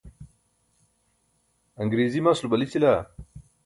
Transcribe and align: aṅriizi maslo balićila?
aṅriizi 1.81 2.21
maslo 2.23 2.47
balićila? 2.51 2.95